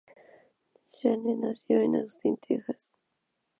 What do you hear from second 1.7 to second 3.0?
en Austin, Texas.